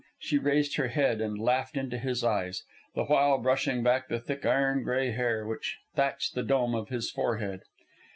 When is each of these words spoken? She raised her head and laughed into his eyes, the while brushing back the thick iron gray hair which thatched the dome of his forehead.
She 0.17 0.39
raised 0.39 0.77
her 0.77 0.87
head 0.87 1.21
and 1.21 1.37
laughed 1.37 1.77
into 1.77 1.99
his 1.99 2.23
eyes, 2.23 2.63
the 2.95 3.03
while 3.05 3.37
brushing 3.37 3.83
back 3.83 4.07
the 4.07 4.19
thick 4.19 4.47
iron 4.47 4.81
gray 4.81 5.11
hair 5.11 5.45
which 5.45 5.77
thatched 5.93 6.33
the 6.33 6.41
dome 6.41 6.73
of 6.73 6.89
his 6.89 7.11
forehead. 7.11 7.61